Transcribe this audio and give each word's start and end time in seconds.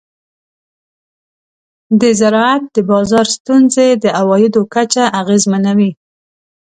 د 2.01 2.03
زراعت 2.19 2.63
د 2.75 2.77
بازار 2.89 3.25
ستونزې 3.37 3.87
د 4.03 4.05
عوایدو 4.19 4.61
کچه 4.73 5.03
اغېزمنوي. 5.21 5.91